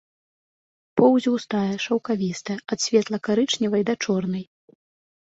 [0.99, 4.43] Поўсць густая, шаўкавістая, ад светла-карычневай да чорнай.